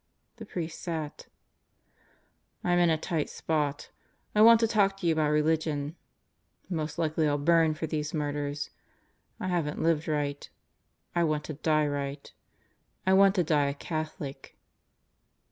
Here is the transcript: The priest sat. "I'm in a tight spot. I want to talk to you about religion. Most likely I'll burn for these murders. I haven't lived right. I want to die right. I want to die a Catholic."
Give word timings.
The 0.37 0.47
priest 0.47 0.81
sat. 0.81 1.27
"I'm 2.63 2.79
in 2.79 2.89
a 2.89 2.97
tight 2.97 3.29
spot. 3.29 3.91
I 4.33 4.41
want 4.41 4.59
to 4.61 4.67
talk 4.67 4.97
to 4.97 5.05
you 5.05 5.13
about 5.13 5.29
religion. 5.29 5.95
Most 6.71 6.97
likely 6.97 7.27
I'll 7.27 7.37
burn 7.37 7.75
for 7.75 7.85
these 7.85 8.11
murders. 8.11 8.71
I 9.39 9.47
haven't 9.47 9.79
lived 9.83 10.07
right. 10.07 10.49
I 11.13 11.23
want 11.23 11.43
to 11.43 11.53
die 11.53 11.85
right. 11.85 12.33
I 13.05 13.13
want 13.13 13.35
to 13.35 13.43
die 13.43 13.67
a 13.67 13.75
Catholic." 13.75 14.57